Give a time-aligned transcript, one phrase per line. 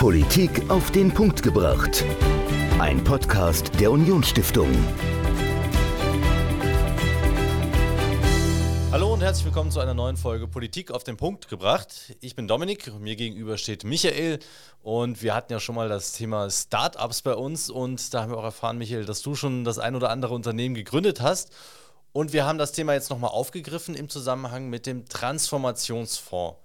[0.00, 2.06] Politik auf den Punkt gebracht.
[2.78, 4.70] Ein Podcast der Unionsstiftung.
[8.90, 12.16] Hallo und herzlich willkommen zu einer neuen Folge Politik auf den Punkt gebracht.
[12.22, 14.38] Ich bin Dominik, mir gegenüber steht Michael
[14.82, 18.38] und wir hatten ja schon mal das Thema Startups bei uns und da haben wir
[18.38, 21.50] auch erfahren, Michael, dass du schon das ein oder andere Unternehmen gegründet hast.
[22.12, 26.56] Und wir haben das Thema jetzt nochmal aufgegriffen im Zusammenhang mit dem Transformationsfonds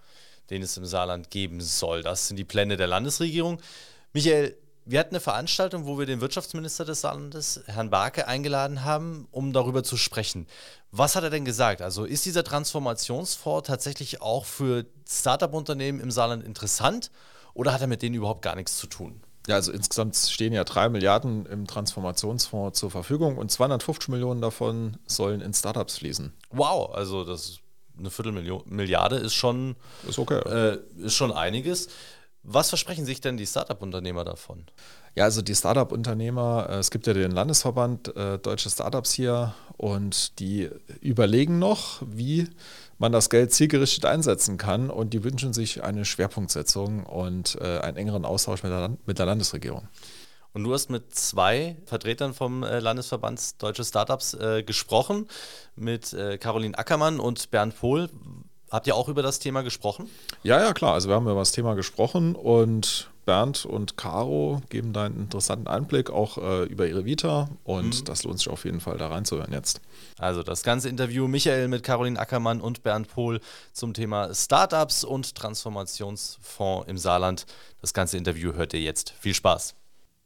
[0.50, 2.04] den es im Saarland geben soll.
[2.04, 3.60] Das sind die Pläne der Landesregierung.
[4.14, 9.28] Michael, wir hatten eine Veranstaltung, wo wir den Wirtschaftsminister des Saarlandes, Herrn Barke, eingeladen haben,
[9.32, 10.46] um darüber zu sprechen.
[10.92, 11.82] Was hat er denn gesagt?
[11.82, 17.10] Also ist dieser Transformationsfonds tatsächlich auch für Startup-Unternehmen im Saarland interessant
[17.56, 19.22] oder hat er mit denen überhaupt gar nichts zu tun?
[19.48, 24.98] Ja, also insgesamt stehen ja drei Milliarden im Transformationsfonds zur Verfügung und 250 Millionen davon
[25.08, 26.34] sollen in Startups fließen.
[26.50, 27.60] Wow, also das
[27.98, 29.76] eine Viertelmilliarde ist schon,
[30.08, 30.40] ist, okay.
[30.40, 31.88] äh, ist schon einiges.
[32.48, 34.66] Was versprechen sich denn die Startup-Unternehmer davon?
[35.16, 40.40] Ja, also die Startup-Unternehmer, äh, es gibt ja den Landesverband äh, Deutsche Startups hier und
[40.40, 40.70] die
[41.02, 42.48] überlegen noch, wie
[42.98, 47.98] man das Geld zielgerichtet einsetzen kann und die wünschen sich eine Schwerpunktsetzung und äh, einen
[47.98, 49.88] engeren Austausch mit der, mit der Landesregierung.
[50.56, 55.28] Und du hast mit zwei Vertretern vom äh, Landesverband Deutsche Startups äh, gesprochen,
[55.76, 58.10] mit äh, Caroline Ackermann und Bernd Pohl.
[58.72, 60.10] Habt ihr auch über das Thema gesprochen?
[60.44, 60.94] Ja, ja, klar.
[60.94, 65.68] Also wir haben über das Thema gesprochen und Bernd und Caro geben da einen interessanten
[65.68, 68.06] Einblick auch äh, über ihre Vita und mhm.
[68.06, 69.82] das lohnt sich auf jeden Fall da reinzuhören jetzt.
[70.18, 73.42] Also das ganze Interview Michael mit Caroline Ackermann und Bernd Pohl
[73.74, 77.46] zum Thema Startups und Transformationsfonds im Saarland.
[77.82, 79.14] Das ganze Interview hört ihr jetzt.
[79.20, 79.76] Viel Spaß.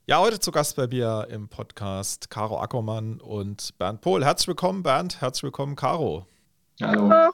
[0.10, 4.26] Ja, heute zu Gast bei mir im Podcast Caro Ackermann und Bernd Pohl.
[4.26, 5.22] Herzlich willkommen, Bernd.
[5.22, 6.26] Herzlich willkommen, Caro.
[6.82, 7.32] Hallo.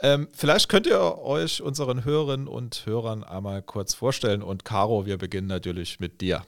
[0.00, 4.42] Ähm, vielleicht könnt ihr euch unseren Hörerinnen und Hörern einmal kurz vorstellen.
[4.42, 6.42] Und Caro, wir beginnen natürlich mit dir.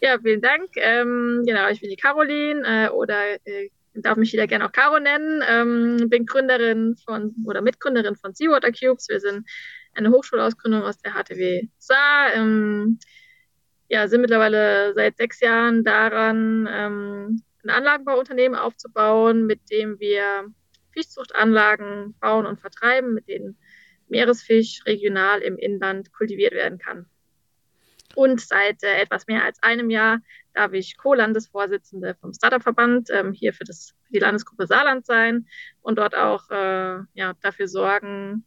[0.00, 0.70] Ja, vielen Dank.
[0.76, 4.98] Ähm, genau, ich bin die Caroline äh, oder äh, darf mich wieder gerne auch Caro
[4.98, 5.42] nennen.
[5.46, 9.10] Ähm, bin Gründerin von oder Mitgründerin von Seawater Cubes.
[9.10, 9.46] Wir sind
[9.92, 12.32] eine Hochschulausgründung aus der HTW Saar.
[13.94, 20.52] Ja, sind mittlerweile seit sechs Jahren daran, ähm, ein Anlagenbauunternehmen aufzubauen, mit dem wir
[20.90, 23.56] Fischzuchtanlagen bauen und vertreiben, mit denen
[24.08, 27.06] Meeresfisch regional im Inland kultiviert werden kann.
[28.16, 30.18] Und seit äh, etwas mehr als einem Jahr
[30.54, 35.46] darf ich Co-Landesvorsitzende vom Startup-Verband ähm, hier für, das, für die Landesgruppe Saarland sein
[35.82, 38.44] und dort auch äh, ja, dafür sorgen,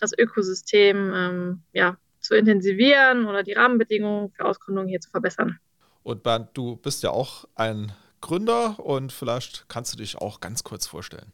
[0.00, 5.58] das Ökosystem ähm, ja, zu intensivieren oder die Rahmenbedingungen für Ausgründungen hier zu verbessern.
[6.02, 10.64] Und Bernd, du bist ja auch ein Gründer und vielleicht kannst du dich auch ganz
[10.64, 11.32] kurz vorstellen.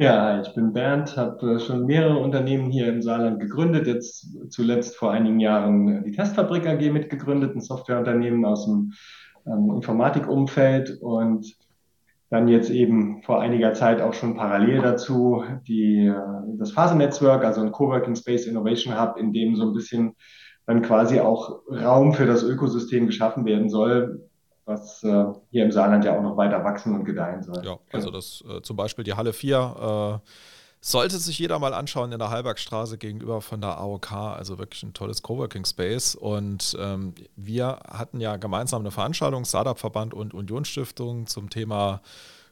[0.00, 4.96] Ja, ich bin Bernd, habe äh, schon mehrere Unternehmen hier im Saarland gegründet, jetzt zuletzt
[4.96, 8.92] vor einigen Jahren die Testfabrik AG mitgegründet, ein Softwareunternehmen aus dem
[9.44, 11.56] ähm, Informatikumfeld und
[12.30, 16.14] dann jetzt eben vor einiger Zeit auch schon parallel dazu die, äh,
[16.58, 20.14] das Phasennetzwerk, also ein Coworking Space Innovation Hub, in dem so ein bisschen
[20.66, 24.28] dann quasi auch Raum für das Ökosystem geschaffen werden soll,
[24.66, 27.64] was äh, hier im Saarland ja auch noch weiter wachsen und gedeihen soll.
[27.64, 30.28] Ja, also das äh, zum Beispiel die Halle 4 äh,
[30.80, 34.94] sollte sich jeder mal anschauen in der Halbergstraße gegenüber von der AOK, also wirklich ein
[34.94, 36.14] tolles Coworking Space.
[36.14, 42.00] Und ähm, wir hatten ja gemeinsam eine Veranstaltung, Startup-Verband und Unionsstiftung zum Thema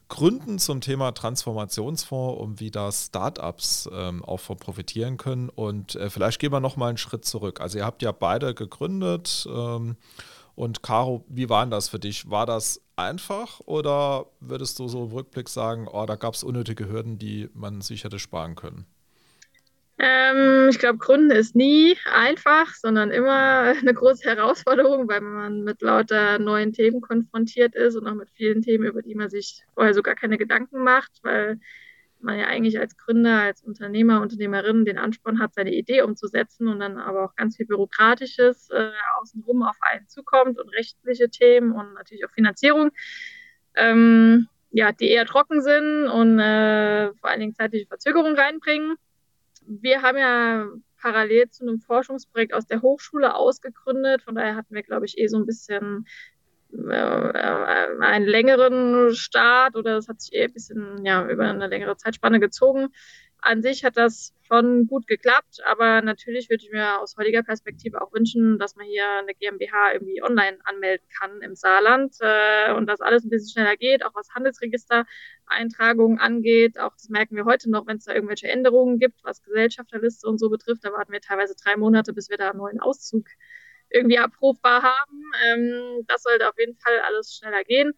[0.09, 5.49] Gründen zum Thema Transformationsfonds, um wie da Startups ähm, auch von profitieren können.
[5.49, 7.61] Und äh, vielleicht gehen wir nochmal einen Schritt zurück.
[7.61, 9.49] Also ihr habt ja beide gegründet.
[9.51, 9.97] Ähm,
[10.57, 12.29] und Caro, wie war denn das für dich?
[12.29, 16.89] War das einfach oder würdest du so im Rückblick sagen, oh, da gab es unnötige
[16.89, 18.87] Hürden, die man sich hätte sparen können?
[19.99, 25.83] Ähm, ich glaube, Gründen ist nie einfach, sondern immer eine große Herausforderung, weil man mit
[25.83, 29.95] lauter neuen Themen konfrontiert ist und auch mit vielen Themen, über die man sich vorher
[29.95, 31.61] so gar keine Gedanken macht, weil
[32.27, 36.81] man ja eigentlich als Gründer, als Unternehmer, Unternehmerin den Ansporn hat, seine Idee umzusetzen und
[36.81, 41.95] dann aber auch ganz viel Bürokratisches äh, außenrum auf einen zukommt und rechtliche Themen und
[41.95, 42.91] natürlich auch Finanzierung,
[43.77, 48.97] ähm, ja, die eher trocken sind und äh, vor allen Dingen zeitliche Verzögerungen reinbringen.
[49.67, 50.67] Wir haben ja
[51.01, 55.29] parallel zu einem Forschungsprojekt aus der Hochschule ausgegründet, von daher hatten wir, glaube ich, eh
[55.29, 56.07] so ein bisschen
[56.73, 62.41] einen längeren Start oder das hat sich eher ein bisschen ja, über eine längere Zeitspanne
[62.41, 62.89] gezogen.
[63.41, 68.01] an sich hat das schon gut geklappt, aber natürlich würde ich mir aus heutiger Perspektive
[68.01, 72.87] auch wünschen, dass man hier eine GmbH irgendwie online anmelden kann im Saarland äh, und
[72.87, 76.79] dass alles ein bisschen schneller geht, auch was Handelsregistereintragungen angeht.
[76.79, 80.39] Auch das merken wir heute noch, wenn es da irgendwelche Änderungen gibt, was Gesellschafterliste und
[80.39, 80.85] so betrifft.
[80.85, 83.27] Da warten wir teilweise drei Monate, bis wir da einen neuen Auszug
[83.91, 85.23] irgendwie abrufbar haben.
[85.47, 87.93] Ähm, das sollte auf jeden Fall alles schneller gehen.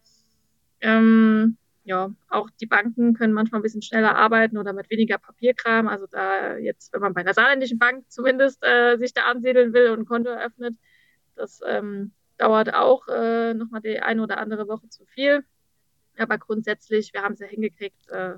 [0.80, 5.88] Ähm, ja, auch die Banken können manchmal ein bisschen schneller arbeiten oder mit weniger Papierkram.
[5.88, 9.90] Also da jetzt, wenn man bei einer saarländischen Bank zumindest äh, sich da ansiedeln will
[9.90, 10.74] und ein Konto eröffnet,
[11.34, 15.44] das ähm, dauert auch äh, nochmal die eine oder andere Woche zu viel.
[16.18, 18.34] Aber grundsätzlich, wir haben es ja hingekriegt, äh,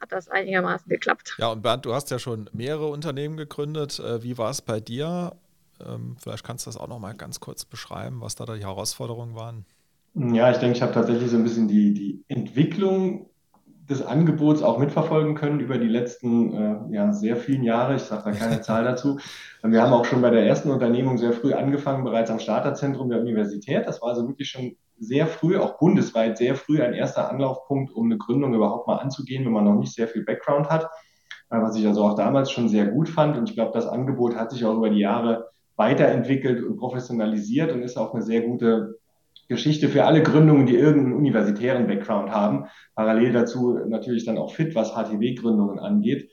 [0.00, 1.36] hat das einigermaßen geklappt.
[1.38, 3.98] Ja, und Bernd, du hast ja schon mehrere Unternehmen gegründet.
[3.98, 5.36] Äh, wie war es bei dir?
[5.84, 9.34] Ähm, vielleicht kannst du das auch noch mal ganz kurz beschreiben, was da die Herausforderungen
[9.34, 9.64] waren.
[10.14, 13.30] Ja, ich denke, ich habe tatsächlich so ein bisschen die, die Entwicklung
[13.88, 17.96] des Angebots auch mitverfolgen können über die letzten äh, ja, sehr vielen Jahre.
[17.96, 19.18] Ich sage da keine Zahl dazu.
[19.62, 23.20] Wir haben auch schon bei der ersten Unternehmung sehr früh angefangen, bereits am Starterzentrum der
[23.20, 23.86] Universität.
[23.86, 28.06] Das war also wirklich schon sehr früh, auch bundesweit sehr früh ein erster Anlaufpunkt, um
[28.06, 30.84] eine Gründung überhaupt mal anzugehen, wenn man noch nicht sehr viel Background hat.
[31.50, 33.36] Äh, was ich also auch damals schon sehr gut fand.
[33.36, 37.82] Und ich glaube, das Angebot hat sich auch über die Jahre weiterentwickelt und professionalisiert und
[37.82, 38.98] ist auch eine sehr gute
[39.48, 42.66] Geschichte für alle Gründungen, die irgendeinen universitären Background haben.
[42.94, 46.30] Parallel dazu natürlich dann auch fit, was HTW-Gründungen angeht.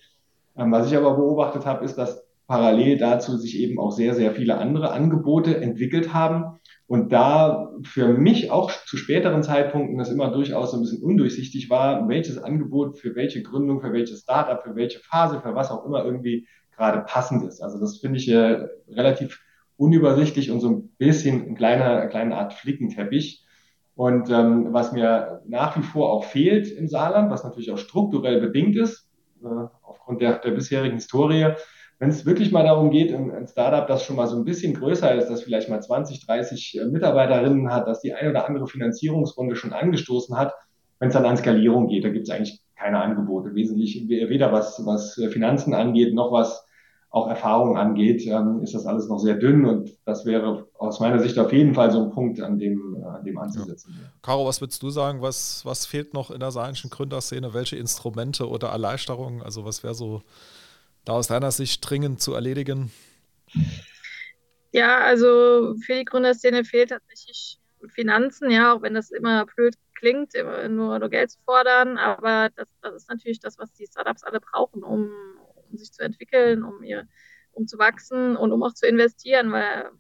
[0.57, 4.33] Ähm, was ich aber beobachtet habe, ist, dass parallel dazu sich eben auch sehr, sehr
[4.33, 6.59] viele andere Angebote entwickelt haben.
[6.87, 11.69] Und da für mich auch zu späteren Zeitpunkten das immer durchaus so ein bisschen undurchsichtig
[11.69, 15.85] war, welches Angebot für welche Gründung, für welches Startup, für welche Phase, für was auch
[15.85, 17.61] immer irgendwie gerade passend ist.
[17.61, 19.41] Also das finde ich äh, relativ
[19.77, 23.45] unübersichtlich und so ein bisschen ein kleiner, eine kleine Art Flickenteppich.
[23.95, 28.39] Und ähm, was mir nach wie vor auch fehlt im Saarland, was natürlich auch strukturell
[28.39, 29.07] bedingt ist,
[29.43, 29.47] äh,
[29.83, 31.55] aufgrund der, der bisherigen Historie,
[31.99, 34.73] wenn es wirklich mal darum geht, ein, ein, Startup, das schon mal so ein bisschen
[34.73, 38.67] größer ist, das vielleicht mal 20, 30 äh, Mitarbeiterinnen hat, das die eine oder andere
[38.67, 40.53] Finanzierungsrunde schon angestoßen hat,
[40.99, 44.81] wenn es dann an Skalierung geht, da gibt es eigentlich keine Angebote, wesentlich weder was,
[44.85, 46.65] was Finanzen angeht, noch was
[47.11, 51.19] auch Erfahrung angeht, ähm, ist das alles noch sehr dünn und das wäre aus meiner
[51.19, 53.93] Sicht auf jeden Fall so ein Punkt, an dem, an dem anzusetzen.
[54.01, 54.09] Ja.
[54.21, 57.53] Caro, was würdest du sagen, was, was fehlt noch in der saarischen Gründerszene?
[57.53, 60.21] Welche Instrumente oder Erleichterungen, also was wäre so
[61.03, 62.91] da aus deiner Sicht dringend zu erledigen?
[64.71, 70.33] Ja, also für die Gründerszene fehlt tatsächlich Finanzen, ja, auch wenn das immer blöd klingt,
[70.33, 74.39] nur, nur Geld zu fordern, aber das, das ist natürlich das, was die Startups alle
[74.39, 75.11] brauchen, um,
[75.69, 77.07] um sich zu entwickeln, um ihr,
[77.51, 79.91] um zu wachsen und um auch zu investieren, weil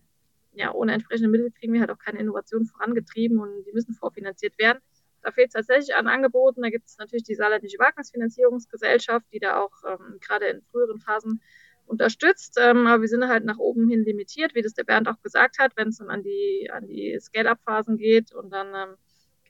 [0.53, 4.57] ja, ohne entsprechende Mittel kriegen wir halt auch keine Innovation vorangetrieben und die müssen vorfinanziert
[4.57, 4.79] werden.
[5.21, 6.63] Da fehlt es tatsächlich an Angeboten.
[6.63, 11.41] Da gibt es natürlich die Saarländische Wagnisfinanzierungsgesellschaft, die da auch ähm, gerade in früheren Phasen
[11.85, 12.57] unterstützt.
[12.59, 15.59] Ähm, aber wir sind halt nach oben hin limitiert, wie das der Bernd auch gesagt
[15.59, 18.97] hat, wenn es dann an die, an die Scale-Up-Phasen geht und dann ähm,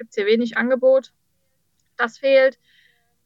[0.01, 1.13] gibt es hier wenig Angebot.
[1.95, 2.57] Das fehlt.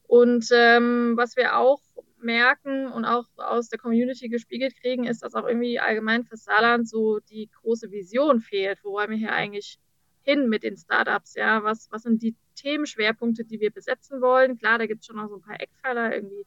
[0.08, 1.80] Und ähm, was wir auch
[2.20, 6.90] merken und auch aus der Community gespiegelt kriegen, ist, dass auch irgendwie allgemein für Saarland
[6.90, 8.84] so die große Vision fehlt.
[8.84, 9.80] Wo wollen wir hier eigentlich
[10.22, 11.36] hin mit den Startups?
[11.36, 14.58] Ja, was, was sind die Themenschwerpunkte, die wir besetzen wollen?
[14.58, 16.46] Klar, da gibt es schon noch so ein paar Eckpfeiler, irgendwie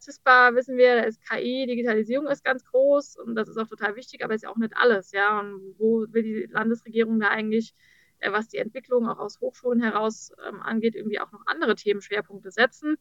[0.00, 3.96] CISPA wissen wir, da ist KI, Digitalisierung ist ganz groß und das ist auch total
[3.96, 5.40] wichtig, aber ist ja auch nicht alles, ja.
[5.40, 7.74] Und wo will die Landesregierung da eigentlich,
[8.22, 12.96] was die Entwicklung auch aus Hochschulen heraus ähm, angeht, irgendwie auch noch andere Themenschwerpunkte setzen?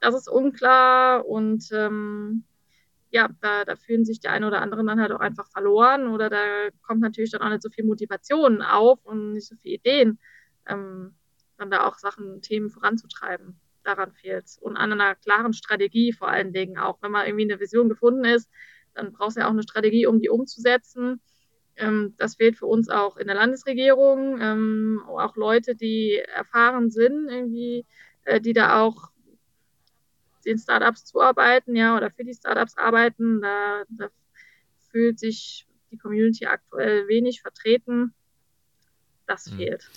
[0.00, 2.44] Das ist unklar und ähm,
[3.10, 6.30] ja, da, da fühlen sich die einen oder anderen dann halt auch einfach verloren oder
[6.30, 10.18] da kommt natürlich dann auch nicht so viel Motivation auf und nicht so viele Ideen,
[10.66, 11.14] ähm,
[11.58, 13.60] dann da auch Sachen, Themen voranzutreiben.
[13.82, 14.58] Daran fehlt es.
[14.58, 17.02] Und an einer klaren Strategie vor allen Dingen auch.
[17.02, 18.48] Wenn mal irgendwie eine Vision gefunden ist,
[18.94, 21.20] dann brauchst du ja auch eine Strategie, um die umzusetzen.
[21.80, 24.40] Ähm, das fehlt für uns auch in der Landesregierung.
[24.40, 27.86] Ähm, auch Leute, die erfahren sind, irgendwie,
[28.24, 29.10] äh, die da auch
[30.44, 33.40] den Startups zuarbeiten, ja, oder für die Startups arbeiten.
[33.40, 34.08] Da, da
[34.90, 38.14] fühlt sich die Community aktuell wenig vertreten.
[39.26, 39.56] Das mhm.
[39.56, 39.90] fehlt.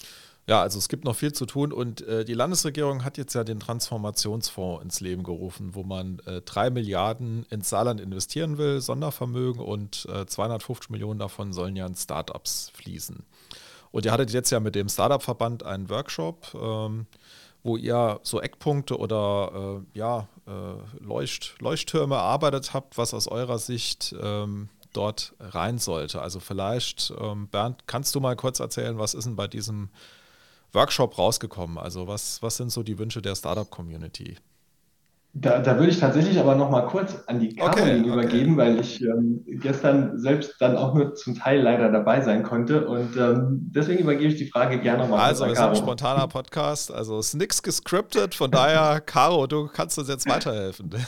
[0.46, 3.46] Ja, also es gibt noch viel zu tun und äh, die Landesregierung hat jetzt ja
[3.46, 9.62] den Transformationsfonds ins Leben gerufen, wo man äh, drei Milliarden ins Saarland investieren will, Sondervermögen
[9.62, 13.24] und äh, 250 Millionen davon sollen ja in Startups fließen.
[13.92, 16.54] Und ihr hattet jetzt ja mit dem Startup-Verband einen Workshop.
[16.56, 17.06] Ähm,
[17.64, 23.58] wo ihr so Eckpunkte oder äh, ja, äh, Leucht, Leuchttürme erarbeitet habt, was aus eurer
[23.58, 26.22] Sicht ähm, dort rein sollte.
[26.22, 29.90] Also vielleicht, ähm, Bernd, kannst du mal kurz erzählen, was ist denn bei diesem
[30.74, 31.78] Workshop rausgekommen?
[31.78, 34.38] Also was, was sind so die Wünsche der Startup-Community?
[35.36, 38.62] Da, da würde ich tatsächlich aber noch mal kurz an die Caroline okay, übergeben, okay.
[38.62, 42.86] weil ich ähm, gestern selbst dann auch nur zum Teil leider dabei sein konnte.
[42.86, 45.22] Und ähm, deswegen übergebe ich die Frage gerne nochmal.
[45.22, 46.92] Also, es ist ein spontaner Podcast.
[46.92, 48.36] Also, es ist nichts gescriptet.
[48.36, 50.92] Von daher, Caro, du kannst uns jetzt weiterhelfen.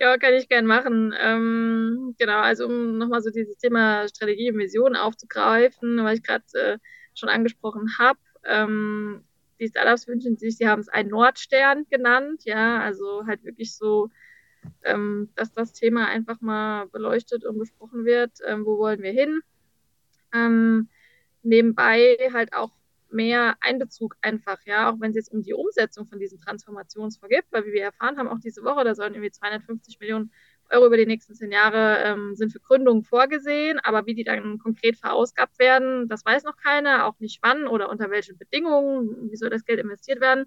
[0.00, 1.14] ja, kann ich gern machen.
[1.18, 6.44] Ähm, genau, also um nochmal so dieses Thema Strategie und Vision aufzugreifen, weil ich gerade
[6.52, 6.76] äh,
[7.20, 8.18] schon angesprochen habe.
[8.44, 9.24] Ähm,
[9.60, 14.10] die Startups wünschen sich, sie haben es einen Nordstern genannt, ja, also halt wirklich so,
[14.82, 19.40] ähm, dass das Thema einfach mal beleuchtet und besprochen wird, ähm, wo wollen wir hin.
[20.32, 20.88] Ähm,
[21.42, 22.72] nebenbei halt auch
[23.10, 27.44] mehr Einbezug einfach, ja, auch wenn es jetzt um die Umsetzung von diesem Transformationsfonds geht,
[27.50, 30.32] weil wie wir erfahren haben, auch diese Woche, da sollen irgendwie 250 Millionen
[30.70, 34.58] Euro über die nächsten zehn Jahre ähm, sind für Gründungen vorgesehen, aber wie die dann
[34.58, 39.36] konkret verausgabt werden, das weiß noch keiner, auch nicht wann oder unter welchen Bedingungen, wie
[39.36, 40.46] soll das Geld investiert werden.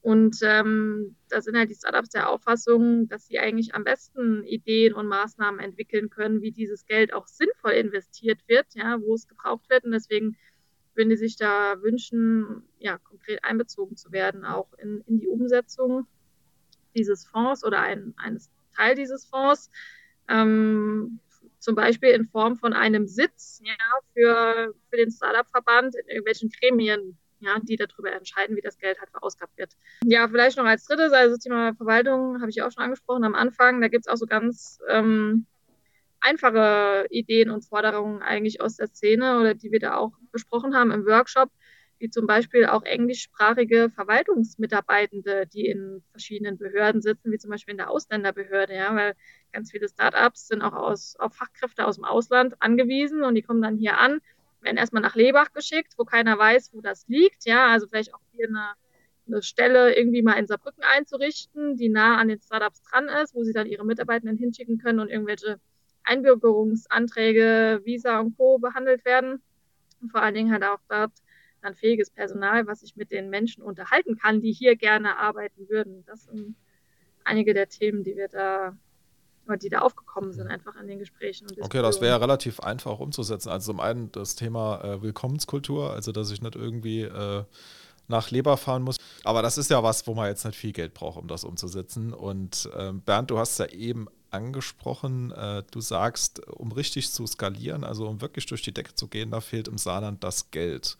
[0.00, 4.94] Und ähm, da sind halt die Startups der Auffassung, dass sie eigentlich am besten Ideen
[4.94, 9.68] und Maßnahmen entwickeln können, wie dieses Geld auch sinnvoll investiert wird, ja, wo es gebraucht
[9.68, 9.84] wird.
[9.84, 10.36] Und deswegen
[10.94, 16.06] würden die sich da wünschen, ja, konkret einbezogen zu werden, auch in, in die Umsetzung
[16.94, 19.70] dieses Fonds oder ein, eines Teil dieses Fonds,
[20.28, 21.20] ähm,
[21.58, 23.74] zum Beispiel in Form von einem Sitz ja,
[24.14, 29.10] für, für den Startup-Verband in irgendwelchen Gremien, ja, die darüber entscheiden, wie das Geld halt
[29.10, 29.72] verausgabt wird.
[30.04, 33.34] Ja, vielleicht noch als drittes, also das Thema Verwaltung habe ich auch schon angesprochen am
[33.34, 33.80] Anfang.
[33.80, 35.46] Da gibt es auch so ganz ähm,
[36.20, 40.90] einfache Ideen und Forderungen eigentlich aus der Szene oder die wir da auch besprochen haben
[40.90, 41.50] im Workshop
[41.98, 47.78] wie zum Beispiel auch englischsprachige Verwaltungsmitarbeitende, die in verschiedenen Behörden sitzen, wie zum Beispiel in
[47.78, 49.14] der Ausländerbehörde, ja, weil
[49.52, 53.62] ganz viele Startups sind auch aus, auf Fachkräfte aus dem Ausland angewiesen und die kommen
[53.62, 54.20] dann hier an,
[54.60, 58.20] werden erstmal nach Lebach geschickt, wo keiner weiß, wo das liegt, ja, also vielleicht auch
[58.32, 58.72] hier eine,
[59.26, 63.42] eine Stelle irgendwie mal in Saarbrücken einzurichten, die nah an den Startups dran ist, wo
[63.42, 65.60] sie dann ihre Mitarbeitenden hinschicken können und irgendwelche
[66.04, 68.58] Einbürgerungsanträge, Visa und Co.
[68.58, 69.42] behandelt werden.
[70.00, 71.12] Und vor allen Dingen halt auch dort
[71.62, 76.04] dann fähiges Personal, was sich mit den Menschen unterhalten kann, die hier gerne arbeiten würden.
[76.06, 76.56] Das sind
[77.24, 78.76] einige der Themen, die wir da
[79.62, 81.46] die da aufgekommen sind, einfach in den Gesprächen.
[81.62, 83.48] okay, das wäre relativ einfach umzusetzen.
[83.48, 87.44] Also zum einen das Thema äh, Willkommenskultur, also dass ich nicht irgendwie äh,
[88.08, 88.96] nach Leber fahren muss.
[89.24, 92.12] Aber das ist ja was, wo man jetzt nicht viel Geld braucht, um das umzusetzen.
[92.12, 97.84] Und äh, Bernd, du hast ja eben angesprochen, äh, du sagst, um richtig zu skalieren,
[97.84, 100.96] also um wirklich durch die Decke zu gehen, da fehlt im Saarland das Geld.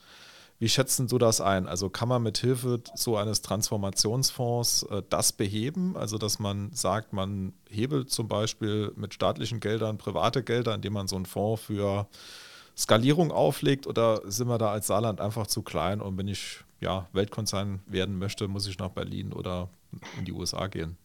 [0.61, 1.69] Wie schätzen du das ein?
[1.69, 5.97] Also kann man mit Hilfe so eines Transformationsfonds äh, das beheben?
[5.97, 11.07] Also dass man sagt, man hebelt zum Beispiel mit staatlichen Geldern private Gelder, indem man
[11.07, 12.09] so einen Fonds für
[12.77, 13.87] Skalierung auflegt?
[13.87, 18.19] Oder sind wir da als Saarland einfach zu klein und wenn ich ja, Weltkonzern werden
[18.19, 19.69] möchte, muss ich nach Berlin oder
[20.19, 20.97] in die USA gehen?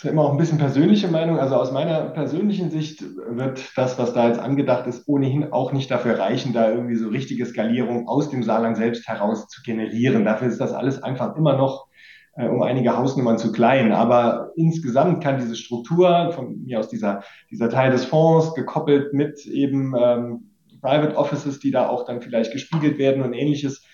[0.00, 1.38] Ist ja immer auch ein bisschen persönliche Meinung.
[1.38, 5.90] Also aus meiner persönlichen Sicht wird das, was da jetzt angedacht ist, ohnehin auch nicht
[5.90, 10.24] dafür reichen, da irgendwie so richtige Skalierung aus dem Saarland selbst heraus zu generieren.
[10.24, 11.86] Dafür ist das alles einfach immer noch
[12.34, 13.92] äh, um einige Hausnummern zu klein.
[13.92, 19.44] Aber insgesamt kann diese Struktur von mir aus dieser, dieser Teil des Fonds gekoppelt mit
[19.44, 23.84] eben ähm, Private Offices, die da auch dann vielleicht gespiegelt werden und ähnliches,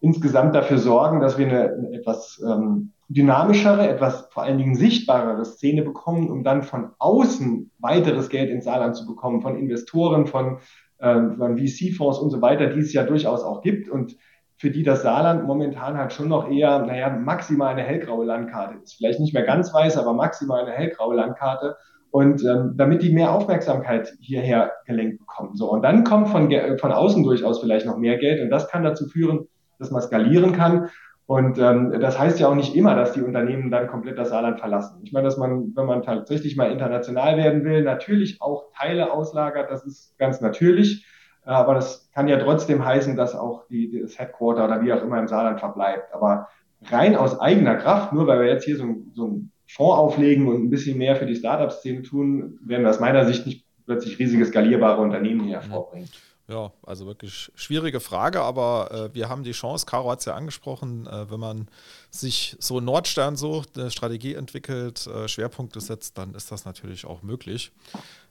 [0.00, 5.44] insgesamt dafür sorgen, dass wir eine, eine etwas ähm, dynamischere, etwas vor allen Dingen sichtbarere
[5.44, 10.58] Szene bekommen, um dann von außen weiteres Geld ins Saarland zu bekommen, von Investoren, von,
[10.98, 14.16] äh, von VC-Fonds und so weiter, die es ja durchaus auch gibt und
[14.56, 18.94] für die das Saarland momentan halt schon noch eher, naja, maximal eine hellgraue Landkarte ist.
[18.94, 21.76] Vielleicht nicht mehr ganz weiß, aber maximal eine hellgraue Landkarte.
[22.12, 25.56] Und ähm, damit die mehr Aufmerksamkeit hierher gelenkt bekommen.
[25.56, 28.84] So, und dann kommt von, von außen durchaus vielleicht noch mehr Geld und das kann
[28.84, 29.48] dazu führen,
[29.80, 30.90] dass man skalieren kann.
[31.32, 34.60] Und ähm, das heißt ja auch nicht immer, dass die Unternehmen dann komplett das Saarland
[34.60, 35.00] verlassen.
[35.02, 39.70] Ich meine, dass man, wenn man tatsächlich mal international werden will, natürlich auch Teile auslagert,
[39.70, 41.06] das ist ganz natürlich.
[41.42, 45.18] Aber das kann ja trotzdem heißen, dass auch die, das Headquarter oder wie auch immer
[45.18, 46.12] im Saarland verbleibt.
[46.12, 46.48] Aber
[46.90, 48.84] rein aus eigener Kraft, nur weil wir jetzt hier so,
[49.14, 53.00] so einen Fonds auflegen und ein bisschen mehr für die Startup-Szene tun, werden wir aus
[53.00, 56.10] meiner Sicht nicht plötzlich riesige skalierbare Unternehmen hier hervorbringen.
[56.48, 60.34] Ja, also wirklich schwierige Frage, aber äh, wir haben die Chance, Caro hat es ja
[60.34, 61.68] angesprochen, äh, wenn man
[62.10, 67.22] sich so Nordstern sucht, eine Strategie entwickelt, äh, Schwerpunkte setzt, dann ist das natürlich auch
[67.22, 67.70] möglich.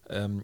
[0.09, 0.43] Ähm,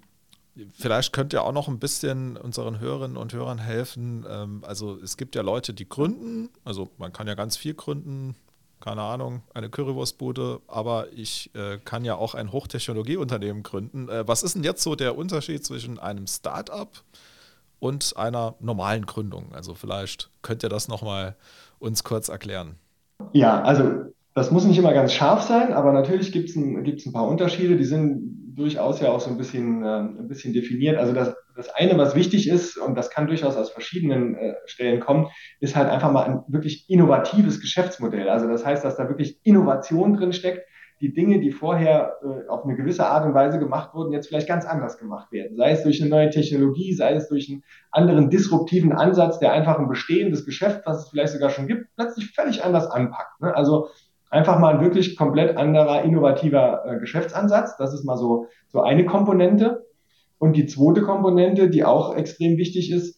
[0.74, 4.26] vielleicht könnt ihr auch noch ein bisschen unseren Hörerinnen und Hörern helfen.
[4.30, 8.36] Ähm, also es gibt ja Leute, die gründen, also man kann ja ganz viel gründen,
[8.80, 14.08] keine Ahnung, eine Currywurstbude, aber ich äh, kann ja auch ein Hochtechnologieunternehmen gründen.
[14.08, 17.04] Äh, was ist denn jetzt so der Unterschied zwischen einem Start-up
[17.80, 19.54] und einer normalen Gründung.
[19.54, 21.36] Also vielleicht könnt ihr das nochmal
[21.80, 22.76] uns kurz erklären.
[23.34, 27.06] Ja, also das muss nicht immer ganz scharf sein, aber natürlich gibt es ein, gibt's
[27.06, 30.98] ein paar Unterschiede, die sind durchaus ja auch so ein bisschen, äh, ein bisschen definiert.
[30.98, 35.00] Also das, das eine, was wichtig ist, und das kann durchaus aus verschiedenen äh, Stellen
[35.00, 35.28] kommen,
[35.60, 38.30] ist halt einfach mal ein wirklich innovatives Geschäftsmodell.
[38.30, 40.68] Also das heißt, dass da wirklich Innovation drin steckt,
[41.00, 44.48] die Dinge, die vorher äh, auf eine gewisse Art und Weise gemacht wurden, jetzt vielleicht
[44.48, 45.56] ganz anders gemacht werden.
[45.56, 49.78] Sei es durch eine neue Technologie, sei es durch einen anderen disruptiven Ansatz, der einfach
[49.78, 53.42] ein bestehendes Geschäft, was es vielleicht sogar schon gibt, plötzlich völlig anders anpackt.
[53.42, 53.56] Ne?
[53.56, 53.90] Also
[54.30, 57.78] einfach mal ein wirklich komplett anderer, innovativer äh, Geschäftsansatz.
[57.78, 59.86] Das ist mal so, so eine Komponente.
[60.40, 63.17] Und die zweite Komponente, die auch extrem wichtig ist,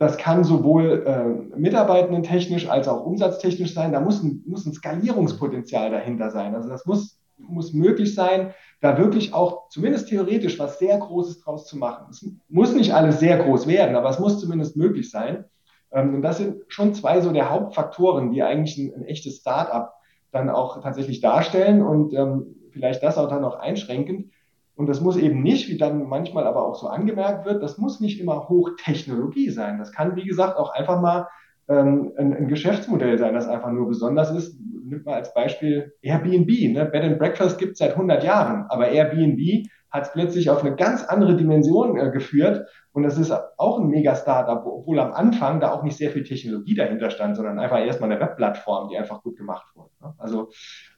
[0.00, 3.92] das kann sowohl äh, mitarbeitendentechnisch als auch umsatztechnisch sein.
[3.92, 6.54] Da muss ein, muss ein Skalierungspotenzial dahinter sein.
[6.54, 11.66] Also das muss, muss möglich sein, da wirklich auch zumindest theoretisch was sehr Großes draus
[11.66, 12.06] zu machen.
[12.10, 15.44] Es muss nicht alles sehr groß werden, aber es muss zumindest möglich sein.
[15.92, 19.92] Ähm, und das sind schon zwei so der Hauptfaktoren, die eigentlich ein, ein echtes Start-up
[20.32, 24.32] dann auch tatsächlich darstellen und ähm, vielleicht das auch dann noch einschränkend.
[24.80, 28.00] Und das muss eben nicht, wie dann manchmal aber auch so angemerkt wird, das muss
[28.00, 29.76] nicht immer Hochtechnologie sein.
[29.78, 31.28] Das kann, wie gesagt, auch einfach mal
[31.68, 34.58] ähm, ein, ein, Geschäftsmodell sein, das einfach nur besonders ist.
[34.82, 36.48] Nimmt mal als Beispiel Airbnb.
[36.72, 36.86] Ne?
[36.86, 40.74] Bed and Breakfast gibt es seit 100 Jahren, aber Airbnb hat es plötzlich auf eine
[40.76, 42.66] ganz andere Dimension äh, geführt.
[42.92, 46.74] Und das ist auch ein Mega-Startup, obwohl am Anfang da auch nicht sehr viel Technologie
[46.74, 49.90] dahinter stand, sondern einfach erstmal eine Webplattform, die einfach gut gemacht wurde.
[50.00, 50.14] Ne?
[50.16, 50.48] Also,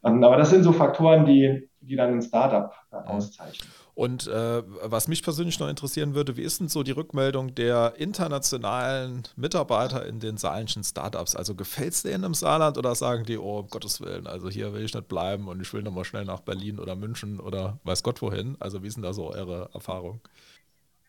[0.04, 3.68] ähm, aber das sind so Faktoren, die, die dann ein Startup äh, auszeichnen.
[3.94, 7.94] Und äh, was mich persönlich noch interessieren würde, wie ist denn so die Rückmeldung der
[7.98, 11.36] internationalen Mitarbeiter in den saarländischen Startups?
[11.36, 14.72] Also gefällt es denen im Saarland oder sagen die, oh, um Gottes Willen, also hier
[14.72, 18.02] will ich nicht bleiben und ich will nochmal schnell nach Berlin oder München oder weiß
[18.02, 18.56] Gott wohin?
[18.60, 20.22] Also wie sind da so eure Erfahrungen?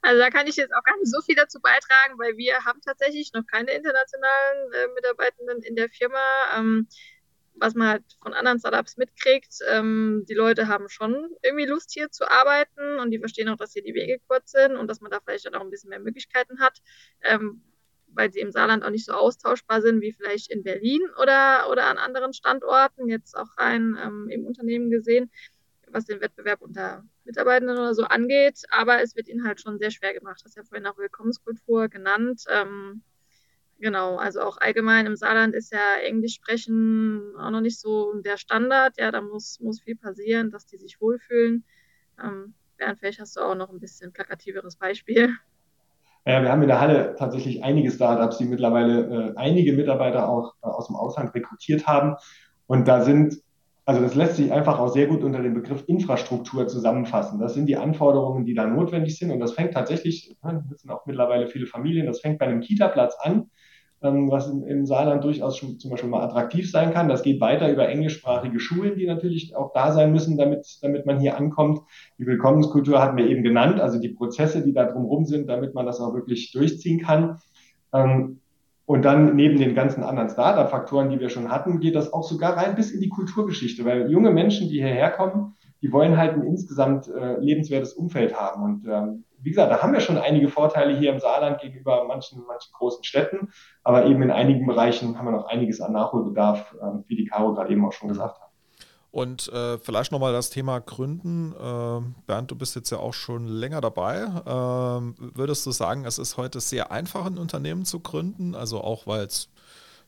[0.02, 2.82] Also da kann ich jetzt auch gar nicht so viel dazu beitragen, weil wir haben
[2.82, 6.20] tatsächlich noch keine internationalen äh, Mitarbeitenden in der Firma.
[6.58, 6.90] Ähm,
[7.56, 12.10] was man halt von anderen Startups mitkriegt, ähm, die Leute haben schon irgendwie Lust hier
[12.12, 15.12] zu arbeiten und die verstehen auch, dass hier die Wege kurz sind und dass man
[15.12, 16.80] da vielleicht dann auch ein bisschen mehr Möglichkeiten hat,
[17.22, 17.62] ähm,
[18.08, 21.86] weil sie im Saarland auch nicht so austauschbar sind wie vielleicht in Berlin oder, oder
[21.86, 25.32] an anderen Standorten, jetzt auch rein ähm, im Unternehmen gesehen,
[25.88, 28.64] was den Wettbewerb unter Mitarbeitenden oder so angeht.
[28.70, 30.42] Aber es wird ihnen halt schon sehr schwer gemacht.
[30.44, 32.44] Das ist ja vorhin auch Willkommenskultur genannt.
[32.50, 33.04] Ähm,
[33.80, 38.38] Genau, also auch allgemein im Saarland ist ja Englisch sprechen auch noch nicht so der
[38.38, 38.94] Standard.
[38.98, 41.66] Ja, da muss, muss viel passieren, dass die sich wohlfühlen.
[42.24, 45.30] Ähm, Bernd, vielleicht hast du auch noch ein bisschen plakativeres Beispiel.
[46.26, 50.54] Ja, wir haben in der Halle tatsächlich einige Startups, die mittlerweile äh, einige Mitarbeiter auch
[50.64, 52.16] äh, aus dem Ausland rekrutiert haben.
[52.66, 53.42] Und da sind,
[53.84, 57.42] also das lässt sich einfach auch sehr gut unter dem Begriff Infrastruktur zusammenfassen.
[57.42, 59.32] Das sind die Anforderungen, die da notwendig sind.
[59.32, 63.18] Und das fängt tatsächlich, das sind auch mittlerweile viele Familien, das fängt bei einem Kita-Platz
[63.20, 63.50] an
[64.04, 67.08] was im, im, Saarland durchaus schon, zum Beispiel mal attraktiv sein kann.
[67.08, 71.20] Das geht weiter über englischsprachige Schulen, die natürlich auch da sein müssen, damit, damit man
[71.20, 71.80] hier ankommt.
[72.20, 75.86] Die Willkommenskultur hatten wir eben genannt, also die Prozesse, die da drumherum sind, damit man
[75.86, 77.40] das auch wirklich durchziehen kann.
[77.94, 78.40] Ähm,
[78.86, 82.58] und dann neben den ganzen anderen Startup-Faktoren, die wir schon hatten, geht das auch sogar
[82.58, 86.44] rein bis in die Kulturgeschichte, weil junge Menschen, die hierher kommen, die wollen halt ein
[86.44, 88.64] insgesamt äh, lebenswertes Umfeld haben.
[88.64, 92.44] Und ähm, wie gesagt, da haben wir schon einige Vorteile hier im Saarland gegenüber manchen,
[92.48, 93.52] manchen großen Städten,
[93.84, 97.54] aber eben in einigen Bereichen haben wir noch einiges an Nachholbedarf, äh, wie die Caro
[97.54, 98.50] gerade eben auch schon gesagt hat.
[99.12, 101.54] Und äh, vielleicht nochmal das Thema Gründen.
[101.54, 104.24] Äh, Bernd, du bist jetzt ja auch schon länger dabei.
[104.24, 108.56] Äh, würdest du sagen, es ist heute sehr einfach, ein Unternehmen zu gründen?
[108.56, 109.53] Also auch, weil es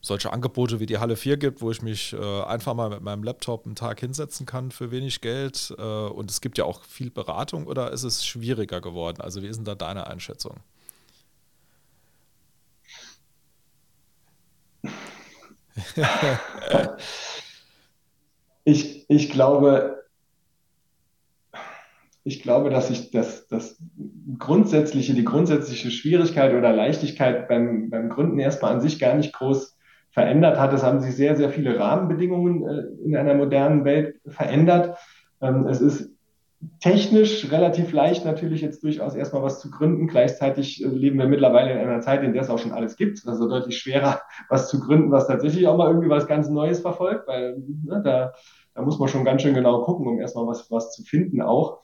[0.06, 3.24] solche Angebote wie die Halle 4 gibt, wo ich mich äh, einfach mal mit meinem
[3.24, 5.74] Laptop einen Tag hinsetzen kann für wenig Geld.
[5.76, 9.20] Äh, und es gibt ja auch viel Beratung oder ist es schwieriger geworden?
[9.20, 10.58] Also wie ist denn da deine Einschätzung?
[18.64, 20.04] ich, ich glaube,
[22.22, 23.76] ich glaube, dass ich das, das
[24.38, 29.75] grundsätzliche, die grundsätzliche Schwierigkeit oder Leichtigkeit beim, beim Gründen erstmal an sich gar nicht groß
[30.16, 30.72] verändert hat.
[30.72, 34.96] Es haben sich sehr, sehr viele Rahmenbedingungen äh, in einer modernen Welt verändert.
[35.42, 36.10] Ähm, es ist
[36.80, 40.06] technisch relativ leicht natürlich jetzt durchaus erstmal was zu gründen.
[40.06, 43.28] Gleichzeitig äh, leben wir mittlerweile in einer Zeit, in der es auch schon alles gibt.
[43.28, 47.28] Also deutlich schwerer, was zu gründen, was tatsächlich auch mal irgendwie was ganz Neues verfolgt,
[47.28, 48.32] weil ne, da,
[48.74, 51.80] da muss man schon ganz schön genau gucken, um erstmal was, was zu finden auch.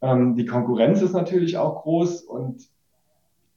[0.00, 2.68] Ähm, die Konkurrenz ist natürlich auch groß und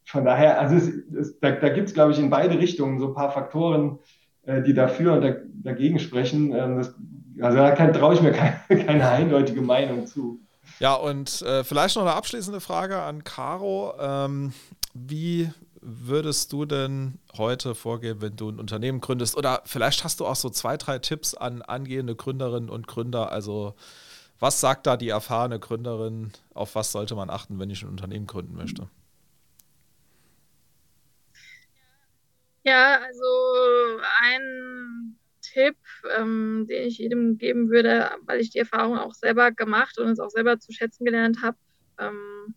[0.07, 3.09] von daher, also es, es, da, da gibt es, glaube ich, in beide Richtungen so
[3.09, 3.99] ein paar Faktoren,
[4.43, 6.53] äh, die dafür und da, dagegen sprechen.
[6.53, 6.95] Ähm, das,
[7.41, 10.39] also da traue ich mir keine, keine, eindeutige Meinung zu.
[10.79, 13.95] Ja, und äh, vielleicht noch eine abschließende Frage an Caro.
[13.99, 14.53] Ähm,
[14.93, 15.49] wie
[15.81, 19.35] würdest du denn heute vorgehen, wenn du ein Unternehmen gründest?
[19.35, 23.33] Oder vielleicht hast du auch so zwei, drei Tipps an angehende Gründerinnen und Gründer.
[23.33, 23.75] Also
[24.39, 26.31] was sagt da die erfahrene Gründerin?
[26.53, 28.87] Auf was sollte man achten, wenn ich ein Unternehmen gründen möchte?
[32.67, 35.77] Ja, also ein Tipp,
[36.17, 40.19] ähm, den ich jedem geben würde, weil ich die Erfahrung auch selber gemacht und es
[40.19, 41.57] auch selber zu schätzen gelernt habe,
[41.97, 42.55] ähm,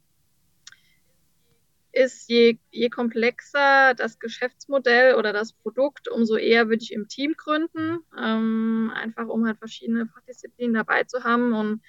[1.92, 7.34] ist, je, je komplexer das Geschäftsmodell oder das Produkt, umso eher würde ich im Team
[7.36, 11.82] gründen, ähm, einfach um halt verschiedene Fachdisziplinen dabei zu haben und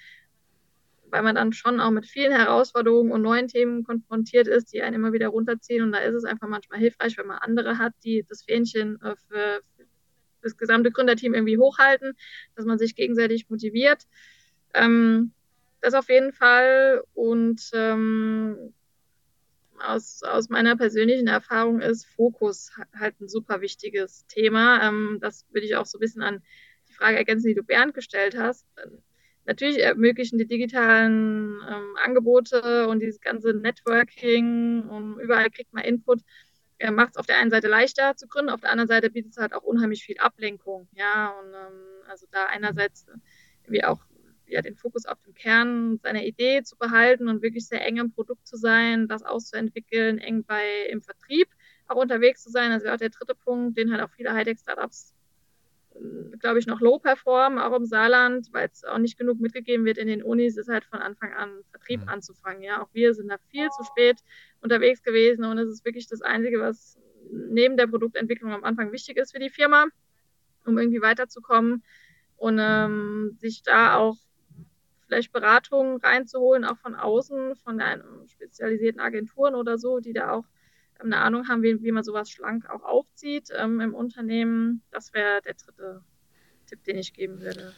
[1.12, 4.96] weil man dann schon auch mit vielen Herausforderungen und neuen Themen konfrontiert ist, die einen
[4.96, 5.82] immer wieder runterziehen.
[5.82, 9.14] Und da ist es einfach manchmal hilfreich, wenn man andere hat, die das Fähnchen äh,
[9.28, 9.86] für, für
[10.40, 12.14] das gesamte Gründerteam irgendwie hochhalten,
[12.56, 14.06] dass man sich gegenseitig motiviert.
[14.72, 15.32] Ähm,
[15.82, 17.02] das auf jeden Fall.
[17.12, 18.72] Und ähm,
[19.80, 24.82] aus, aus meiner persönlichen Erfahrung ist Fokus halt ein super wichtiges Thema.
[24.88, 26.42] Ähm, das würde ich auch so ein bisschen an
[26.88, 28.66] die Frage ergänzen, die du Bernd gestellt hast.
[29.44, 36.20] Natürlich ermöglichen die digitalen ähm, Angebote und dieses ganze Networking und überall kriegt man Input,
[36.78, 39.32] äh, macht es auf der einen Seite leichter zu gründen, auf der anderen Seite bietet
[39.32, 40.88] es halt auch unheimlich viel Ablenkung.
[40.92, 43.06] Ja, und ähm, also da einerseits
[43.66, 44.00] wie auch
[44.46, 48.12] ja, den Fokus auf dem Kern seiner Idee zu behalten und wirklich sehr eng am
[48.12, 51.48] Produkt zu sein, das auszuentwickeln, eng bei im Vertrieb
[51.88, 52.70] auch unterwegs zu sein.
[52.70, 55.14] Das wäre auch der dritte Punkt, den halt auch viele Hightech-Startups,
[56.38, 59.98] glaube ich, noch low performen, auch im Saarland, weil es auch nicht genug mitgegeben wird
[59.98, 62.08] in den Unis, ist halt von Anfang an Vertrieb mhm.
[62.08, 62.62] anzufangen.
[62.62, 64.18] Ja, auch wir sind da viel zu spät
[64.60, 66.98] unterwegs gewesen und es ist wirklich das Einzige, was
[67.30, 69.86] neben der Produktentwicklung am Anfang wichtig ist für die Firma,
[70.66, 71.82] um irgendwie weiterzukommen
[72.36, 74.16] und ähm, sich da auch
[75.06, 80.44] vielleicht Beratungen reinzuholen, auch von außen, von einem spezialisierten Agenturen oder so, die da auch
[81.04, 84.82] eine Ahnung haben, wie, wie man sowas schlank auch aufzieht ähm, im Unternehmen.
[84.90, 86.02] Das wäre der dritte
[86.66, 87.72] Tipp, den ich geben würde.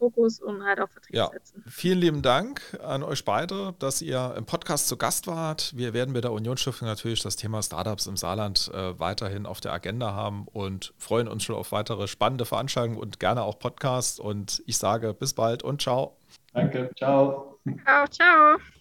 [0.00, 1.28] Fokus und halt auf Vertrieb ja.
[1.30, 1.62] setzen.
[1.68, 5.76] Vielen lieben Dank an euch beide, dass ihr im Podcast zu Gast wart.
[5.76, 9.72] Wir werden mit der Unionsstiftung natürlich das Thema Startups im Saarland äh, weiterhin auf der
[9.72, 14.18] Agenda haben und freuen uns schon auf weitere spannende Veranstaltungen und gerne auch Podcasts.
[14.18, 16.16] Und ich sage bis bald und ciao.
[16.54, 17.58] Danke, ciao.
[17.84, 18.79] Ciao, ciao.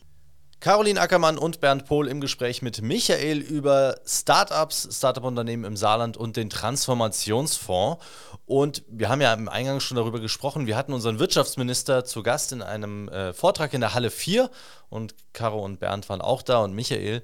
[0.60, 6.36] Caroline Ackermann und Bernd Pohl im Gespräch mit Michael über Startups, Startup-Unternehmen im Saarland und
[6.36, 8.04] den Transformationsfonds.
[8.45, 10.67] Und wir haben ja im Eingang schon darüber gesprochen.
[10.67, 14.50] Wir hatten unseren Wirtschaftsminister zu Gast in einem äh, Vortrag in der Halle 4
[14.89, 17.22] und Caro und Bernd waren auch da und Michael.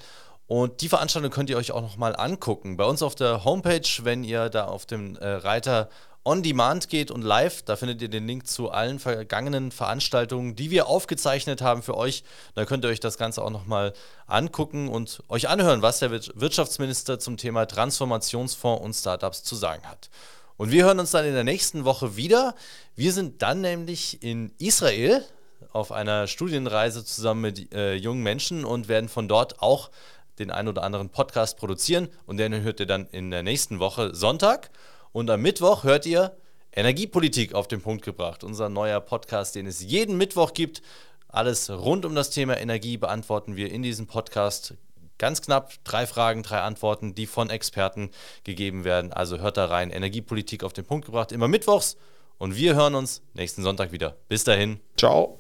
[0.47, 2.77] Und die Veranstaltung könnt ihr euch auch nochmal angucken.
[2.77, 5.89] Bei uns auf der Homepage, wenn ihr da auf dem äh, Reiter
[6.27, 7.61] On Demand geht und live.
[7.61, 12.23] Da findet ihr den Link zu allen vergangenen Veranstaltungen, die wir aufgezeichnet haben für euch.
[12.55, 13.93] Da könnt ihr euch das Ganze auch nochmal
[14.25, 20.09] angucken und euch anhören, was der Wirtschaftsminister zum Thema Transformationsfonds und Startups zu sagen hat.
[20.57, 22.55] Und wir hören uns dann in der nächsten Woche wieder.
[22.95, 25.23] Wir sind dann nämlich in Israel
[25.73, 29.91] auf einer Studienreise zusammen mit äh, jungen Menschen und werden von dort auch
[30.39, 32.07] den ein oder anderen Podcast produzieren.
[32.25, 34.71] Und den hört ihr dann in der nächsten Woche Sonntag.
[35.15, 36.35] Und am Mittwoch hört ihr
[36.73, 38.43] Energiepolitik auf den Punkt gebracht.
[38.43, 40.81] Unser neuer Podcast, den es jeden Mittwoch gibt.
[41.29, 44.73] Alles rund um das Thema Energie beantworten wir in diesem Podcast.
[45.17, 48.09] Ganz knapp drei Fragen, drei Antworten, die von Experten
[48.43, 49.13] gegeben werden.
[49.13, 49.89] Also hört da rein.
[49.89, 51.31] Energiepolitik auf den Punkt gebracht.
[51.31, 51.95] Immer mittwochs.
[52.37, 54.17] Und wir hören uns nächsten Sonntag wieder.
[54.27, 54.81] Bis dahin.
[54.97, 55.33] Ciao.